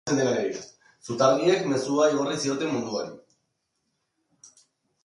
[1.09, 4.57] Zutarriek mezua igorri zioten munduari.